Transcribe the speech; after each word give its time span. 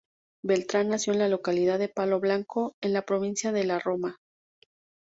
Beltrán 0.43 0.87
nació 0.89 1.13
en 1.13 1.19
la 1.19 1.27
localidad 1.29 1.77
de 1.77 1.87
Palo 1.87 2.19
Blanco, 2.19 2.73
en 2.81 2.91
la 2.93 3.03
provincia 3.03 3.51
de 3.51 3.65
La 3.65 3.77
Romana. 3.77 4.17